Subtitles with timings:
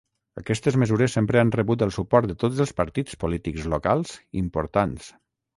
[0.41, 5.17] Aquestes mesures sempre han rebut el suport de tots els partits polítics locals importants.